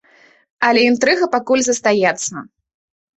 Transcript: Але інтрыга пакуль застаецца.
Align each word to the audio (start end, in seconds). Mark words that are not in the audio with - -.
Але 0.69 0.85
інтрыга 0.91 1.27
пакуль 1.35 1.65
застаецца. 1.67 2.33